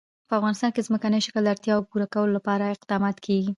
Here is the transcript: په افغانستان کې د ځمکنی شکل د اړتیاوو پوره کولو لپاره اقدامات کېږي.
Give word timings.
په 0.27 0.33
افغانستان 0.39 0.69
کې 0.71 0.81
د 0.81 0.85
ځمکنی 0.87 1.19
شکل 1.25 1.41
د 1.45 1.49
اړتیاوو 1.53 1.87
پوره 1.89 2.07
کولو 2.13 2.31
لپاره 2.37 2.71
اقدامات 2.75 3.17
کېږي. 3.25 3.49